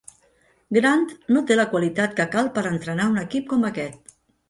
Grant 0.77 1.05
no 1.37 1.45
té 1.53 1.59
la 1.61 1.67
qualitat 1.75 2.17
que 2.23 2.29
cal 2.39 2.53
per 2.59 2.67
entrenar 2.73 3.11
un 3.15 3.25
equip 3.29 3.51
com 3.57 3.73
aquest. 3.75 4.21